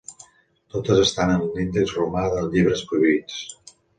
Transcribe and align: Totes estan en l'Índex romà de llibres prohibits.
Totes 0.75 1.01
estan 1.01 1.33
en 1.33 1.43
l'Índex 1.57 1.93
romà 1.99 2.25
de 2.35 2.41
llibres 2.55 2.83
prohibits. 2.93 3.39